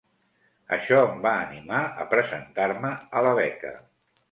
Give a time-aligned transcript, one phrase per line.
[0.77, 3.77] Això em va animar a presentar-me a la beca.